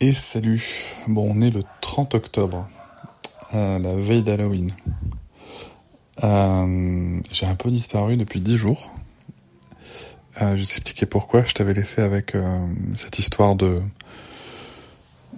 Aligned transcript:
Et 0.00 0.12
salut. 0.12 0.64
Bon, 1.08 1.30
on 1.34 1.42
est 1.42 1.50
le 1.50 1.62
30 1.80 2.14
octobre, 2.14 2.68
euh, 3.54 3.78
la 3.78 3.94
veille 3.94 4.22
d'Halloween. 4.22 4.72
Euh, 6.24 7.20
j'ai 7.30 7.46
un 7.46 7.54
peu 7.54 7.70
disparu 7.70 8.16
depuis 8.16 8.40
10 8.40 8.56
jours. 8.56 8.90
Euh, 10.40 10.56
je 10.56 10.60
vais 10.60 10.66
t'expliquer 10.66 11.06
pourquoi. 11.06 11.44
Je 11.44 11.54
t'avais 11.54 11.74
laissé 11.74 12.02
avec 12.02 12.34
euh, 12.34 12.56
cette 12.96 13.18
histoire 13.18 13.56
de 13.56 13.82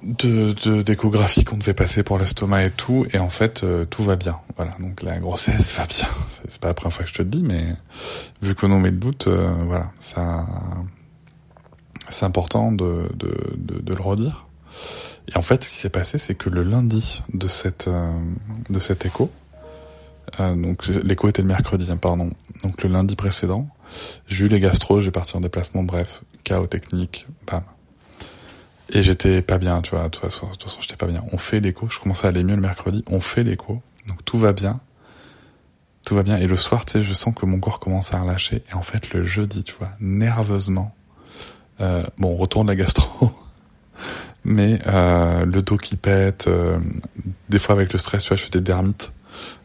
de 0.02 0.82
d'échographie 0.82 1.44
qu'on 1.44 1.56
devait 1.56 1.74
passer 1.74 2.02
pour 2.02 2.18
l'estomac 2.18 2.64
et 2.64 2.70
tout. 2.70 3.06
Et 3.12 3.18
en 3.18 3.28
fait, 3.28 3.62
euh, 3.64 3.84
tout 3.84 4.02
va 4.02 4.16
bien. 4.16 4.38
Voilà. 4.56 4.72
Donc 4.80 5.02
la 5.02 5.18
grossesse 5.18 5.76
va 5.76 5.86
bien. 5.86 6.08
C'est 6.48 6.60
pas 6.60 6.68
la 6.68 6.74
première 6.74 6.92
fois 6.92 7.04
que 7.04 7.10
je 7.10 7.14
te 7.14 7.22
le 7.22 7.28
dis, 7.28 7.42
mais 7.42 7.64
vu 8.42 8.54
qu'on 8.54 8.72
en 8.72 8.78
met 8.78 8.90
le 8.90 8.96
doute, 8.96 9.26
euh, 9.28 9.52
voilà, 9.66 9.90
ça 10.00 10.44
c'est 12.12 12.26
important 12.26 12.72
de, 12.72 13.08
de, 13.14 13.34
de, 13.56 13.80
de, 13.80 13.94
le 13.94 14.02
redire. 14.02 14.46
Et 15.28 15.36
en 15.36 15.42
fait, 15.42 15.64
ce 15.64 15.70
qui 15.70 15.76
s'est 15.76 15.90
passé, 15.90 16.18
c'est 16.18 16.34
que 16.34 16.50
le 16.50 16.62
lundi 16.62 17.22
de 17.32 17.48
cette 17.48 17.88
euh, 17.88 18.12
de 18.70 18.78
cet 18.78 19.06
écho, 19.06 19.30
euh, 20.40 20.54
donc 20.54 20.86
l'écho 20.86 21.28
était 21.28 21.42
le 21.42 21.48
mercredi, 21.48 21.90
hein, 21.90 21.96
pardon. 21.96 22.30
Donc 22.62 22.82
le 22.82 22.88
lundi 22.88 23.16
précédent, 23.16 23.68
j'ai 24.28 24.46
eu 24.46 24.48
les 24.48 24.60
gastro, 24.60 25.00
j'ai 25.00 25.10
parti 25.10 25.36
en 25.36 25.40
déplacement, 25.40 25.82
bref, 25.82 26.22
chaos 26.44 26.66
technique, 26.66 27.26
bam. 27.46 27.62
Et 28.94 29.02
j'étais 29.02 29.42
pas 29.42 29.58
bien, 29.58 29.80
tu 29.80 29.92
vois. 29.92 30.04
De 30.04 30.08
toute 30.08 30.22
façon, 30.22 30.46
de 30.46 30.52
toute 30.52 30.64
façon 30.64 30.80
j'étais 30.80 30.96
pas 30.96 31.06
bien. 31.06 31.22
On 31.32 31.38
fait 31.38 31.60
l'écho, 31.60 31.88
je 31.88 31.98
commençais 31.98 32.26
à 32.26 32.30
aller 32.30 32.42
mieux 32.42 32.56
le 32.56 32.60
mercredi. 32.60 33.04
On 33.08 33.20
fait 33.20 33.44
l'écho, 33.44 33.82
donc 34.08 34.24
tout 34.24 34.38
va 34.38 34.52
bien, 34.52 34.80
tout 36.04 36.14
va 36.14 36.22
bien. 36.22 36.36
Et 36.38 36.46
le 36.46 36.56
soir, 36.56 36.84
tu 36.84 36.92
sais, 36.92 37.02
je 37.02 37.12
sens 37.14 37.34
que 37.34 37.46
mon 37.46 37.60
corps 37.60 37.80
commence 37.80 38.12
à 38.14 38.20
relâcher. 38.20 38.62
Et 38.70 38.74
en 38.74 38.82
fait, 38.82 39.12
le 39.12 39.22
jeudi, 39.22 39.64
tu 39.64 39.74
vois, 39.74 39.92
nerveusement, 40.00 40.94
euh, 41.82 42.02
bon, 42.18 42.30
on 42.30 42.36
retourne 42.36 42.68
la 42.68 42.76
gastro. 42.76 43.30
Mais 44.44 44.78
euh, 44.86 45.44
le 45.44 45.62
dos 45.62 45.76
qui 45.76 45.96
pète, 45.96 46.48
euh, 46.48 46.78
des 47.48 47.58
fois 47.58 47.74
avec 47.74 47.92
le 47.92 47.98
stress, 47.98 48.24
tu 48.24 48.28
vois, 48.28 48.36
je 48.36 48.42
fais 48.42 48.50
des 48.50 48.60
dermites 48.60 49.12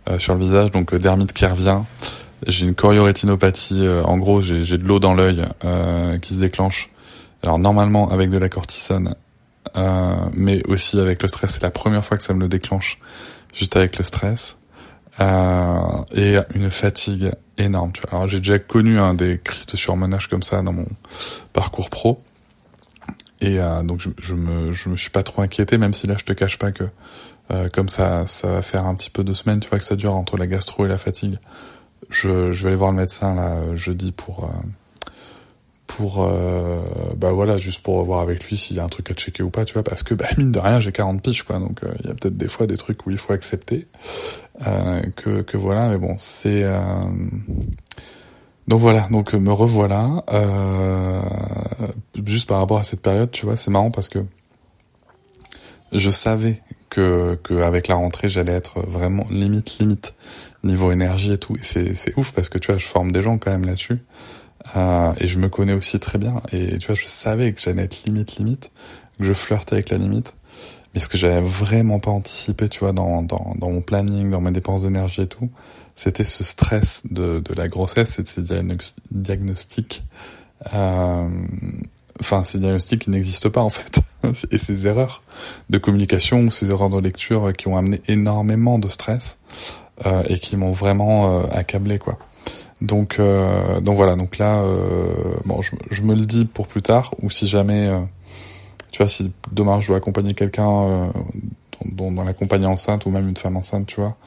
euh, 0.10 0.20
sur 0.20 0.34
le 0.36 0.40
visage, 0.40 0.72
donc 0.72 0.94
dermite 0.94 1.34
qui 1.34 1.46
revient. 1.46 1.82
J'ai 2.46 2.68
une 2.68 2.76
choriorétinopathie, 2.76 3.86
euh, 3.88 4.04
en 4.04 4.18
gros, 4.18 4.42
j'ai 4.42 4.78
de 4.78 4.84
l'eau 4.84 5.00
dans 5.00 5.16
l'œil 5.16 5.44
qui 6.22 6.36
se 6.36 6.40
déclenche. 6.40 6.90
Alors 7.44 7.60
normalement 7.60 8.10
avec 8.10 8.30
de 8.30 8.38
la 8.38 8.50
cortisone, 8.50 9.16
mais 10.34 10.64
aussi 10.68 11.00
avec 11.00 11.22
le 11.22 11.28
stress, 11.28 11.52
c'est 11.54 11.64
la 11.64 11.72
première 11.72 12.04
fois 12.04 12.18
que 12.18 12.24
ça 12.24 12.34
me 12.34 12.40
le 12.40 12.48
déclenche, 12.48 13.00
juste 13.54 13.76
avec 13.76 13.98
le 13.98 14.04
stress. 14.04 14.58
Et 15.20 16.38
une 16.54 16.70
fatigue 16.72 17.32
énorme. 17.58 17.92
Tu 17.92 18.02
vois. 18.02 18.12
Alors 18.12 18.28
j'ai 18.28 18.40
déjà 18.40 18.60
connu 18.60 19.00
hein, 19.00 19.14
des 19.14 19.40
crises 19.44 19.66
de 19.66 19.78
surmenage 19.78 20.28
comme 20.28 20.44
ça 20.44 20.62
dans 20.62 20.74
mon 20.74 20.88
parcours 21.54 21.90
pro. 21.90 22.22
Et 23.40 23.60
euh, 23.60 23.84
donc 23.84 24.00
je, 24.00 24.10
je 24.20 24.34
me 24.34 24.72
je 24.72 24.90
me 24.90 24.98
suis 24.98 25.12
pas 25.12 25.24
trop 25.24 25.42
inquiété, 25.42 25.78
même 25.78 25.94
si 25.94 26.08
là 26.08 26.16
je 26.18 26.26
te 26.26 26.34
cache 26.34 26.58
pas 26.58 26.72
que 26.72 26.86
euh, 27.52 27.70
comme 27.70 27.90
ça 27.90 28.26
ça 28.26 28.48
va 28.52 28.62
faire 28.62 28.86
un 28.86 28.96
petit 28.96 29.10
peu 29.10 29.24
de 29.24 29.34
semaines, 29.34 29.60
tu 29.60 29.70
vois 29.70 29.80
que 29.80 29.86
ça 29.86 29.96
dure 29.96 30.16
entre 30.16 30.38
la 30.38 30.48
gastro 30.48 30.86
et 30.86 30.90
la 30.90 30.98
fatigue. 30.98 31.38
Je, 32.10 32.52
je 32.52 32.64
vais 32.64 32.70
aller 32.70 32.78
voir 32.78 32.92
le 32.92 32.98
médecin 32.98 33.36
là 33.36 33.76
jeudi 33.76 34.12
pour 34.12 34.46
euh, 34.46 34.48
pour 35.88 36.24
euh, 36.24 36.82
bah 37.16 37.32
voilà 37.32 37.58
juste 37.58 37.82
pour 37.82 38.04
voir 38.04 38.20
avec 38.20 38.44
lui 38.44 38.58
s'il 38.58 38.78
y 38.78 38.80
a 38.80 38.84
un 38.84 38.90
truc 38.90 39.10
à 39.10 39.14
checker 39.14 39.42
ou 39.42 39.50
pas 39.50 39.66
tu 39.66 39.74
vois 39.74 39.84
parce 39.84 40.04
que 40.04 40.14
bah 40.14 40.28
mine 40.38 40.52
de 40.52 40.60
rien 40.60 40.80
j'ai 40.80 40.92
40 40.92 41.24
piges 41.24 41.44
quoi 41.44 41.60
donc 41.60 41.84
euh, 41.84 41.92
il 42.02 42.08
y 42.08 42.12
a 42.12 42.14
peut-être 42.14 42.38
des 42.38 42.48
fois 42.48 42.68
des 42.68 42.78
trucs 42.78 43.06
où 43.08 43.12
il 43.12 43.18
faut 43.18 43.34
accepter 43.34 43.88
euh, 43.96 44.37
que 45.16 45.42
que 45.42 45.58
voilà 45.58 45.90
mais 45.90 45.98
bon 45.98 46.16
c'est 46.18 46.64
donc 48.68 48.82
voilà, 48.82 49.08
donc 49.12 49.34
me 49.34 49.52
revoilà. 49.52 50.24
Euh, 50.30 51.22
juste 52.26 52.50
par 52.50 52.60
rapport 52.60 52.80
à 52.80 52.84
cette 52.84 53.02
période, 53.02 53.32
tu 53.32 53.46
vois, 53.46 53.56
c'est 53.56 53.72
marrant 53.72 53.92
parce 53.92 54.10
que 54.10 54.20
je 55.94 56.12
savais 56.12 56.62
que, 56.90 57.40
que 57.44 57.54
avec 57.62 57.88
la 57.88 57.96
rentrée, 57.96 58.28
j'allais 58.28 58.52
être 58.52 58.82
vraiment 58.82 59.26
limite, 59.32 59.80
limite 59.80 60.14
niveau 60.64 60.92
énergie 60.92 61.32
et 61.32 61.38
tout. 61.38 61.56
Et 61.56 61.64
c'est, 61.64 61.96
c'est 61.96 62.18
ouf 62.18 62.34
parce 62.34 62.50
que 62.50 62.58
tu 62.58 62.68
vois, 62.68 62.78
je 62.78 62.86
forme 62.86 63.14
des 63.14 63.22
gens 63.22 63.38
quand 63.38 63.52
même 63.52 63.66
là-dessus. 63.66 64.00
Euh, 64.76 65.14
et 65.18 65.28
je 65.28 65.40
me 65.40 65.48
connais 65.48 65.74
aussi 65.74 65.98
très 66.00 66.18
bien. 66.18 66.42
Et 66.52 66.78
tu 66.78 66.88
vois, 66.88 66.96
je 66.96 67.06
savais 67.06 67.54
que 67.54 67.62
j'allais 67.62 67.84
être 67.84 68.04
limite, 68.06 68.36
limite, 68.36 68.72
que 69.18 69.24
je 69.24 69.32
flirtais 69.32 69.76
avec 69.76 69.92
la 69.92 69.98
limite. 69.98 70.36
Mais 70.94 71.00
ce 71.00 71.10
que 71.10 71.18
j'avais 71.18 71.42
vraiment 71.42 72.00
pas 72.00 72.12
anticipé, 72.12 72.70
tu 72.70 72.80
vois, 72.80 72.94
dans, 72.94 73.22
dans, 73.22 73.54
dans 73.58 73.70
mon 73.70 73.82
planning, 73.82 74.32
dans 74.32 74.42
mes 74.42 74.52
dépenses 74.52 74.84
d'énergie 74.84 75.22
et 75.22 75.28
tout, 75.28 75.50
c'était 75.96 76.24
ce 76.24 76.44
stress 76.44 77.02
de, 77.10 77.40
de 77.40 77.54
la 77.54 77.68
grossesse 77.68 78.20
et 78.20 78.24
de 78.24 78.28
ces 78.28 78.44
diagnostics. 79.12 80.04
Euh, 80.74 81.30
enfin, 82.22 82.44
ces 82.44 82.60
diagnostics 82.60 83.02
qui 83.02 83.10
n'existent 83.10 83.50
pas 83.50 83.62
en 83.62 83.70
fait, 83.70 84.00
et 84.52 84.58
ces 84.58 84.88
erreurs 84.88 85.22
de 85.70 85.78
communication 85.78 86.42
ou 86.42 86.52
ces 86.52 86.70
erreurs 86.70 86.90
de 86.90 87.00
lecture 87.00 87.54
qui 87.56 87.68
ont 87.68 87.78
amené 87.78 88.02
énormément 88.08 88.80
de 88.80 88.90
stress 88.90 89.38
euh, 90.06 90.24
et 90.28 90.40
qui 90.40 90.56
m'ont 90.56 90.72
vraiment 90.72 91.42
euh, 91.42 91.48
accablé 91.52 92.00
quoi. 92.00 92.18
Donc, 92.82 93.18
euh, 93.20 93.80
donc 93.82 93.98
voilà. 93.98 94.16
Donc 94.16 94.38
là, 94.38 94.62
euh, 94.62 95.14
bon, 95.46 95.62
je, 95.62 95.72
je, 95.90 96.04
me 96.04 96.14
le 96.14 96.26
dis 96.26 96.46
pour 96.46 96.68
plus 96.68 96.82
tard, 96.82 97.12
ou 97.22 97.32
si 97.32 97.48
jamais 97.48 97.90
tu 98.92 99.00
vois, 99.00 99.10
si 99.10 99.32
demain 99.52 99.80
je 99.82 99.88
dois 99.88 99.98
accompagner 99.98 100.34
quelqu'un 100.34 100.70
euh, 100.70 101.08
dans, 101.86 102.12
dans, 102.12 102.24
l'accompagner 102.24 102.68
enceinte 102.68 103.06
ou 103.06 103.10
même 103.10 103.28
une 103.28 103.38
femme 103.38 103.58
enceinte, 103.58 103.88
tu 103.88 104.00
vois, 104.00 104.18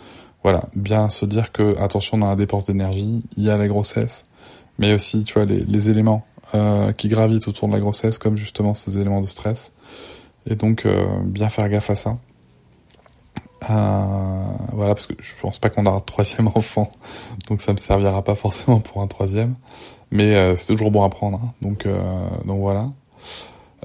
voilà, 0.43 0.63
bien 0.75 1.11
se 1.11 1.27
dire 1.27 1.53
que 1.53 1.79
attention 1.79 2.19
dans 2.19 2.29
la 2.29 2.37
dépense 2.37 2.67
d'énergie, 2.67 3.23
il 3.37 3.45
y 3.45 3.51
a 3.51 3.57
la 3.57 3.69
grossesse, 3.69 4.27
mais 4.79 4.93
aussi, 4.95 5.25
tu 5.25 5.35
vois, 5.35 5.45
les, 5.45 5.61
les 5.65 5.91
éléments 5.91 6.25
euh, 6.55 6.93
qui 6.93 7.09
gravitent 7.09 7.47
autour 7.47 7.69
de 7.69 7.75
la 7.75 7.81
grossesse, 7.81 8.19
comme 8.19 8.37
justement 8.37 8.75
ces 8.75 8.99
éléments 8.99 9.21
de 9.21 9.27
stress, 9.27 9.73
et 10.47 10.57
donc 10.57 10.85
euh, 10.85 11.05
bien 11.25 11.49
faire 11.49 11.69
gaffe 11.69 11.91
à 11.91 11.95
ça. 11.95 12.19
Euh, 13.69 14.43
voilà, 14.73 14.95
parce 14.95 15.07
que 15.07 15.15
je 15.19 15.35
pense 15.41 15.59
pas 15.59 15.69
qu'on 15.69 15.87
aura 15.87 15.99
un 15.99 16.01
troisième 16.01 16.49
enfant, 16.55 16.91
donc 17.49 17.61
ça 17.61 17.73
me 17.73 17.79
servira 17.79 18.23
pas 18.23 18.35
forcément 18.35 18.81
pour 18.81 19.03
un 19.03 19.07
troisième, 19.07 19.55
mais 20.11 20.35
euh, 20.35 20.57
c'est 20.57 20.67
toujours 20.67 20.91
bon 20.91 21.05
à 21.05 21.09
prendre. 21.09 21.41
Hein. 21.43 21.53
donc, 21.61 21.87
donc 22.45 22.61
voilà. 22.61 22.89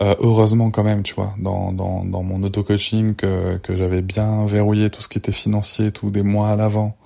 Euh, 0.01 0.13
heureusement 0.19 0.71
quand 0.71 0.83
même, 0.83 1.03
tu 1.03 1.13
vois, 1.13 1.33
dans, 1.37 1.71
dans, 1.71 2.03
dans 2.03 2.21
mon 2.21 2.43
auto-coaching 2.43 3.15
que, 3.15 3.57
que 3.57 3.75
j'avais 3.75 4.01
bien 4.01 4.45
verrouillé 4.45 4.89
tout 4.89 5.01
ce 5.01 5.07
qui 5.07 5.17
était 5.17 5.31
financier, 5.31 5.91
tout 5.91 6.11
des 6.11 6.21
mois 6.21 6.49
à 6.49 6.55
l'avant, 6.57 6.97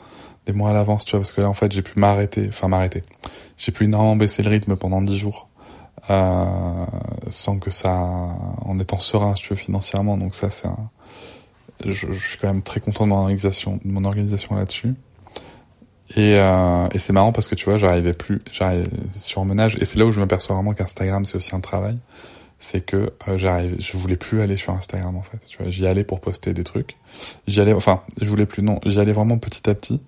des 0.47 0.53
mois 0.53 0.71
à 0.71 0.73
l'avance, 0.73 1.05
tu 1.05 1.11
vois, 1.11 1.19
parce 1.19 1.31
que 1.31 1.41
là 1.41 1.49
en 1.49 1.53
fait 1.53 1.71
j'ai 1.71 1.83
pu 1.83 1.99
m'arrêter, 1.99 2.47
enfin 2.49 2.67
m'arrêter. 2.67 3.03
J'ai 3.57 3.71
pu 3.71 3.83
énormément 3.83 4.15
baisser 4.15 4.41
le 4.41 4.49
rythme 4.49 4.75
pendant 4.75 5.03
dix 5.03 5.17
jours, 5.17 5.49
euh, 6.09 6.45
sans 7.29 7.59
que 7.59 7.69
ça, 7.69 7.93
en 7.95 8.79
étant 8.79 8.99
serein, 8.99 9.35
si 9.35 9.43
tu 9.43 9.49
veux, 9.49 9.55
financièrement. 9.55 10.17
Donc 10.17 10.33
ça 10.33 10.49
c'est 10.49 10.67
un, 10.67 10.89
je, 11.85 11.91
je, 12.11 12.27
suis 12.27 12.37
quand 12.39 12.47
même 12.47 12.63
très 12.63 12.79
content 12.79 13.03
de 13.03 13.09
mon 13.09 13.17
organisation, 13.17 13.79
de 13.85 13.91
mon 13.91 14.03
organisation 14.03 14.55
là-dessus. 14.55 14.95
Et, 16.15 16.39
euh, 16.39 16.87
et 16.91 16.97
c'est 16.97 17.13
marrant 17.13 17.31
parce 17.31 17.47
que 17.47 17.53
tu 17.53 17.65
vois, 17.65 17.77
j'arrivais 17.77 18.13
plus, 18.13 18.41
j'arrivais 18.51 18.89
sur 19.15 19.45
menage, 19.45 19.77
et 19.79 19.85
c'est 19.85 19.99
là 19.99 20.07
où 20.07 20.11
je 20.11 20.19
m'aperçois 20.19 20.55
vraiment 20.55 20.73
qu'Instagram 20.73 21.23
c'est 21.27 21.35
aussi 21.35 21.55
un 21.55 21.59
travail 21.59 21.99
c'est 22.59 22.85
que 22.85 23.11
euh, 23.27 23.37
j'arrive, 23.37 23.75
je 23.79 23.97
voulais 23.97 24.17
plus 24.17 24.41
aller 24.41 24.57
sur 24.57 24.73
Instagram 24.73 25.15
en 25.15 25.23
fait. 25.23 25.39
Tu 25.47 25.57
vois, 25.57 25.69
j'y 25.69 25.87
allais 25.87 26.03
pour 26.03 26.19
poster 26.19 26.53
des 26.53 26.63
trucs. 26.63 26.95
J'y 27.47 27.61
allais, 27.61 27.73
enfin, 27.73 28.01
je 28.21 28.29
voulais 28.29 28.45
plus. 28.45 28.61
Non, 28.61 28.79
j'y 28.85 28.99
allais 28.99 29.13
vraiment 29.13 29.37
petit 29.37 29.69
à 29.69 29.75
petit. 29.75 30.01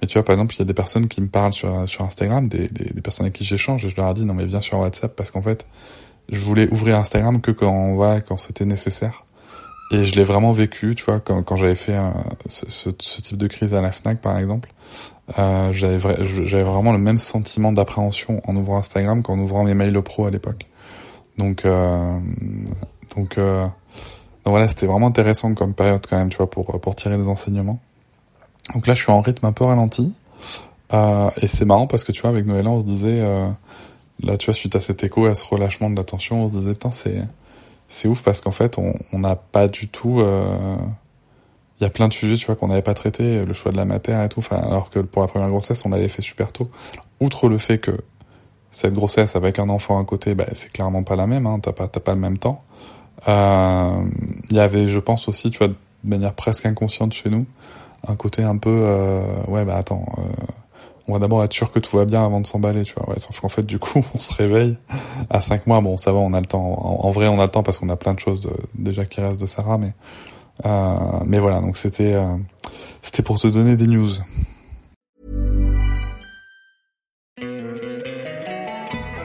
Mais 0.00 0.06
tu 0.06 0.14
vois, 0.14 0.24
par 0.24 0.34
exemple, 0.34 0.54
il 0.54 0.60
y 0.60 0.62
a 0.62 0.66
des 0.66 0.74
personnes 0.74 1.08
qui 1.08 1.20
me 1.20 1.28
parlent 1.28 1.52
sur 1.52 1.88
sur 1.88 2.04
Instagram, 2.04 2.48
des 2.48 2.68
des, 2.68 2.92
des 2.92 3.02
personnes 3.02 3.26
avec 3.26 3.34
qui 3.34 3.44
j'échange, 3.44 3.84
et 3.84 3.88
je 3.88 3.96
leur 3.96 4.08
ai 4.08 4.14
dit 4.14 4.24
non 4.24 4.34
mais 4.34 4.46
viens 4.46 4.60
sur 4.60 4.78
WhatsApp 4.78 5.14
parce 5.16 5.30
qu'en 5.30 5.42
fait, 5.42 5.66
je 6.28 6.38
voulais 6.38 6.68
ouvrir 6.72 6.98
Instagram 6.98 7.40
que 7.40 7.50
quand 7.50 7.94
voilà 7.94 8.20
quand 8.20 8.36
c'était 8.36 8.64
nécessaire. 8.64 9.24
Et 9.92 10.04
je 10.04 10.16
l'ai 10.16 10.24
vraiment 10.24 10.50
vécu, 10.50 10.96
tu 10.96 11.04
vois, 11.04 11.20
quand, 11.20 11.44
quand 11.44 11.56
j'avais 11.56 11.76
fait 11.76 11.94
un, 11.94 12.12
ce, 12.48 12.68
ce, 12.68 12.90
ce, 12.98 13.20
type 13.20 13.36
de 13.36 13.46
crise 13.46 13.72
à 13.72 13.80
la 13.80 13.92
Fnac, 13.92 14.20
par 14.20 14.36
exemple, 14.36 14.68
euh, 15.38 15.72
j'avais 15.72 15.98
j'avais 16.24 16.64
vraiment 16.64 16.92
le 16.92 16.98
même 16.98 17.18
sentiment 17.18 17.70
d'appréhension 17.72 18.40
en 18.48 18.56
ouvrant 18.56 18.78
Instagram 18.78 19.22
qu'en 19.22 19.38
ouvrant 19.38 19.62
mes 19.62 19.74
mails 19.74 20.00
pro 20.02 20.26
à 20.26 20.30
l'époque. 20.30 20.66
Donc, 21.38 21.64
euh, 21.64 22.18
donc, 23.16 23.38
euh, 23.38 23.64
donc 23.64 23.72
voilà, 24.46 24.68
c'était 24.68 24.86
vraiment 24.86 25.08
intéressant 25.08 25.54
comme 25.54 25.74
période 25.74 26.06
quand 26.08 26.16
même, 26.16 26.30
tu 26.30 26.36
vois, 26.36 26.48
pour 26.50 26.80
pour 26.80 26.94
tirer 26.94 27.16
des 27.16 27.28
enseignements. 27.28 27.78
Donc 28.74 28.86
là, 28.86 28.94
je 28.94 29.02
suis 29.02 29.12
en 29.12 29.20
rythme 29.20 29.46
un 29.46 29.52
peu 29.52 29.64
ralenti. 29.64 30.12
Euh, 30.92 31.30
et 31.40 31.46
c'est 31.46 31.64
marrant 31.64 31.86
parce 31.86 32.04
que 32.04 32.12
tu 32.12 32.22
vois, 32.22 32.30
avec 32.30 32.46
Noël, 32.46 32.66
on 32.68 32.80
se 32.80 32.84
disait, 32.84 33.20
euh, 33.20 33.48
là, 34.22 34.36
tu 34.36 34.46
vois, 34.46 34.54
suite 34.54 34.76
à 34.76 34.80
cet 34.80 35.04
écho, 35.04 35.26
à 35.26 35.34
ce 35.34 35.44
relâchement 35.44 35.90
de 35.90 35.96
l'attention, 35.96 36.44
on 36.44 36.48
se 36.48 36.58
disait, 36.58 36.74
putain, 36.74 36.90
c'est, 36.90 37.22
c'est 37.88 38.08
ouf 38.08 38.22
parce 38.22 38.40
qu'en 38.40 38.52
fait, 38.52 38.78
on 38.78 39.18
n'a 39.18 39.36
pas 39.36 39.68
du 39.68 39.88
tout. 39.88 40.20
Euh, 40.20 40.76
il 41.80 41.84
y 41.84 41.86
a 41.86 41.90
plein 41.90 42.08
de 42.08 42.12
sujets, 42.12 42.36
tu 42.36 42.46
vois, 42.46 42.56
qu'on 42.56 42.68
n'avait 42.68 42.82
pas 42.82 42.94
traités, 42.94 43.44
le 43.44 43.52
choix 43.52 43.70
de 43.70 43.76
la 43.76 43.84
matière 43.84 44.22
et 44.22 44.28
tout. 44.28 44.38
Enfin, 44.38 44.56
alors 44.56 44.90
que 44.90 45.00
pour 45.00 45.22
la 45.22 45.28
première 45.28 45.50
grossesse, 45.50 45.84
on 45.84 45.90
l'avait 45.90 46.08
fait 46.08 46.22
super 46.22 46.50
tôt. 46.52 46.68
Outre 47.20 47.48
le 47.48 47.58
fait 47.58 47.78
que 47.78 47.92
cette 48.76 48.92
grossesse 48.92 49.36
avec 49.36 49.58
un 49.58 49.70
enfant 49.70 49.98
à 49.98 50.04
côté, 50.04 50.34
bah, 50.34 50.44
c'est 50.52 50.70
clairement 50.70 51.02
pas 51.02 51.16
la 51.16 51.26
même. 51.26 51.46
Hein, 51.46 51.60
t'as 51.62 51.72
pas, 51.72 51.88
t'as 51.88 52.00
pas 52.00 52.12
le 52.12 52.20
même 52.20 52.36
temps. 52.36 52.62
Euh, 53.26 54.04
il 54.50 54.56
y 54.56 54.60
avait, 54.60 54.86
je 54.86 54.98
pense 54.98 55.28
aussi, 55.28 55.50
tu 55.50 55.56
vois, 55.56 55.68
de 55.68 55.74
manière 56.04 56.34
presque 56.34 56.66
inconsciente 56.66 57.14
chez 57.14 57.30
nous, 57.30 57.46
un 58.06 58.16
côté 58.16 58.42
un 58.42 58.58
peu, 58.58 58.82
euh, 58.82 59.22
ouais, 59.48 59.64
bah 59.64 59.76
attends. 59.76 60.04
Euh, 60.18 60.22
on 61.08 61.14
va 61.14 61.20
d'abord 61.20 61.42
être 61.42 61.54
sûr 61.54 61.72
que 61.72 61.78
tout 61.78 61.96
va 61.96 62.04
bien 62.04 62.22
avant 62.22 62.38
de 62.38 62.46
s'emballer, 62.46 62.82
tu 62.82 62.92
vois. 62.96 63.08
Ouais, 63.08 63.18
sauf 63.18 63.40
qu'en 63.40 63.48
fait, 63.48 63.64
du 63.64 63.78
coup, 63.78 64.04
on 64.14 64.18
se 64.18 64.34
réveille 64.34 64.76
à 65.30 65.40
cinq 65.40 65.66
mois. 65.66 65.80
Bon, 65.80 65.96
ça 65.96 66.12
va, 66.12 66.18
on 66.18 66.34
a 66.34 66.40
le 66.40 66.46
temps. 66.46 66.60
En, 66.60 67.10
vrai, 67.12 67.28
on 67.28 67.40
a 67.40 67.44
le 67.44 67.48
temps 67.48 67.62
parce 67.62 67.78
qu'on 67.78 67.88
a 67.88 67.96
plein 67.96 68.12
de 68.12 68.20
choses 68.20 68.42
de, 68.42 68.52
déjà 68.74 69.06
qui 69.06 69.22
restent 69.22 69.40
de 69.40 69.46
Sarah, 69.46 69.78
mais 69.78 69.94
euh, 70.66 70.96
mais 71.24 71.38
voilà. 71.38 71.60
Donc 71.60 71.78
c'était 71.78 72.12
euh, 72.12 72.36
c'était 73.00 73.22
pour 73.22 73.38
te 73.38 73.46
donner 73.46 73.76
des 73.76 73.86
news. 73.86 74.10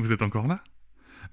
Vous 0.00 0.12
êtes 0.12 0.22
encore 0.22 0.46
là? 0.46 0.62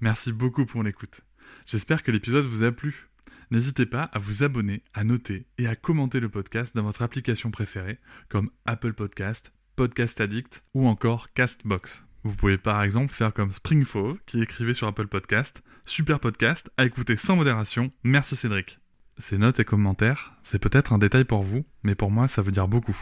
Merci 0.00 0.32
beaucoup 0.32 0.66
pour 0.66 0.82
l'écoute. 0.82 1.20
J'espère 1.66 2.02
que 2.02 2.10
l'épisode 2.10 2.44
vous 2.44 2.62
a 2.62 2.72
plu. 2.72 3.08
N'hésitez 3.50 3.86
pas 3.86 4.02
à 4.02 4.18
vous 4.18 4.42
abonner, 4.42 4.82
à 4.92 5.04
noter 5.04 5.46
et 5.58 5.66
à 5.66 5.76
commenter 5.76 6.20
le 6.20 6.28
podcast 6.28 6.74
dans 6.74 6.82
votre 6.82 7.02
application 7.02 7.50
préférée, 7.50 7.98
comme 8.28 8.50
Apple 8.64 8.92
Podcast, 8.92 9.52
Podcast 9.76 10.20
Addict 10.20 10.64
ou 10.74 10.88
encore 10.88 11.32
Castbox. 11.32 12.02
Vous 12.24 12.34
pouvez 12.34 12.58
par 12.58 12.82
exemple 12.82 13.12
faire 13.12 13.32
comme 13.32 13.52
Springfove 13.52 14.18
qui 14.26 14.42
écrivait 14.42 14.74
sur 14.74 14.88
Apple 14.88 15.06
Podcast 15.06 15.62
Super 15.84 16.18
podcast 16.18 16.68
à 16.76 16.84
écouter 16.84 17.16
sans 17.16 17.36
modération. 17.36 17.92
Merci 18.02 18.34
Cédric. 18.34 18.80
Ces 19.18 19.38
notes 19.38 19.60
et 19.60 19.64
commentaires, 19.64 20.34
c'est 20.42 20.58
peut-être 20.58 20.92
un 20.92 20.98
détail 20.98 21.24
pour 21.24 21.42
vous, 21.42 21.64
mais 21.84 21.94
pour 21.94 22.10
moi 22.10 22.26
ça 22.26 22.42
veut 22.42 22.50
dire 22.50 22.66
beaucoup. 22.66 22.96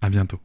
À 0.00 0.08
bientôt. 0.08 0.40